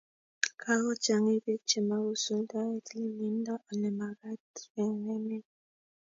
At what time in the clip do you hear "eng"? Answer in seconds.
4.81-5.01